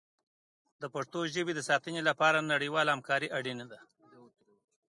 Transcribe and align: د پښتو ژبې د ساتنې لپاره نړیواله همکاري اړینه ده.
د 0.81 0.83
پښتو 0.93 1.19
ژبې 1.33 1.53
د 1.55 1.61
ساتنې 1.69 2.01
لپاره 2.09 2.47
نړیواله 2.53 2.93
همکاري 2.95 3.27
اړینه 3.37 3.65
ده. 3.71 3.79